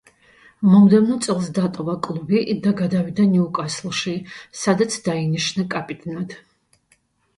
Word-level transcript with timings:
მომდევნო 0.67 1.17
წელს 1.25 1.49
დატოვა 1.57 1.95
კლუბი 2.07 2.41
და 2.67 2.73
გადავიდა 2.81 3.27
„ნიუკასლში“, 3.35 4.17
სადაც 4.65 4.97
დაინიშნა 5.09 5.67
კაპიტნად. 5.77 6.35